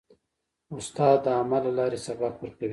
استاد 0.77 1.17
د 1.25 1.27
عمل 1.39 1.61
له 1.67 1.71
لارې 1.77 1.97
سبق 2.05 2.33
ورکوي. 2.39 2.69